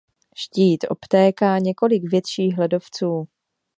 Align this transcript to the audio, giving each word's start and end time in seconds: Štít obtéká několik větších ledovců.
Štít 0.35 0.85
obtéká 0.89 1.57
několik 1.59 2.03
větších 2.11 2.57
ledovců. 2.57 3.23